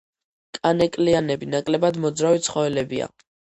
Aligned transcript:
კანეკლიანები 0.57 1.51
ნაკლებად 1.53 2.01
მოძრავი 2.07 2.45
ცხოველებია. 2.51 3.13